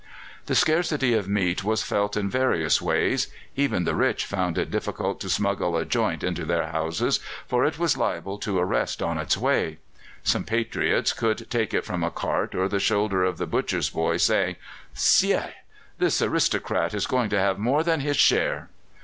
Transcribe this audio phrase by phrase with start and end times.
[0.47, 5.19] The scarcity of meat was felt in various ways; even the rich found it difficult
[5.19, 9.37] to smuggle a joint into their houses, for it was liable to arrest on its
[9.37, 9.77] way:
[10.23, 14.17] some patriots would take it from a cart or the shoulder of the butcher's boy,
[14.17, 14.55] saying,
[14.95, 15.51] "Ciel!
[15.99, 18.69] this aristocrat is going to have more than his share."